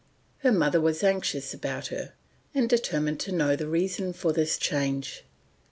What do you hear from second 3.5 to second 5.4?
the reason for this change.